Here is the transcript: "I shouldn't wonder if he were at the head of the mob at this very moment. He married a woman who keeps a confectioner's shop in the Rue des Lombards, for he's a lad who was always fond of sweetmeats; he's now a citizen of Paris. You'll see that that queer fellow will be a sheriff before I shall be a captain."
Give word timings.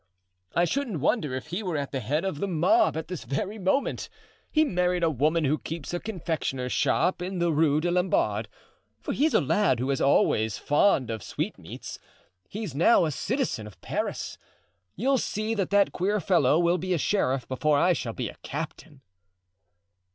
"I 0.55 0.65
shouldn't 0.65 0.99
wonder 0.99 1.35
if 1.35 1.49
he 1.49 1.61
were 1.61 1.77
at 1.77 1.91
the 1.91 1.99
head 1.99 2.25
of 2.25 2.39
the 2.39 2.47
mob 2.47 2.97
at 2.97 3.07
this 3.07 3.23
very 3.23 3.59
moment. 3.59 4.09
He 4.49 4.65
married 4.65 5.03
a 5.03 5.11
woman 5.11 5.45
who 5.45 5.59
keeps 5.59 5.93
a 5.93 5.99
confectioner's 5.99 6.71
shop 6.71 7.21
in 7.21 7.37
the 7.37 7.53
Rue 7.53 7.79
des 7.79 7.91
Lombards, 7.91 8.49
for 8.99 9.13
he's 9.13 9.35
a 9.35 9.39
lad 9.41 9.77
who 9.77 9.85
was 9.85 10.01
always 10.01 10.57
fond 10.57 11.11
of 11.11 11.21
sweetmeats; 11.21 11.99
he's 12.49 12.73
now 12.73 13.05
a 13.05 13.11
citizen 13.11 13.67
of 13.67 13.79
Paris. 13.81 14.39
You'll 14.95 15.19
see 15.19 15.53
that 15.53 15.69
that 15.69 15.91
queer 15.91 16.19
fellow 16.19 16.57
will 16.57 16.79
be 16.79 16.95
a 16.95 16.97
sheriff 16.97 17.47
before 17.47 17.77
I 17.77 17.93
shall 17.93 18.13
be 18.13 18.27
a 18.27 18.37
captain." 18.41 19.01